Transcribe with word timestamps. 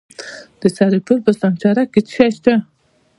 د 0.61 0.63
سرپل 0.75 1.17
په 1.25 1.31
سانچارک 1.39 1.87
کې 1.93 2.01
څه 2.07 2.11
شی 2.15 2.29
شته؟ 2.35 2.53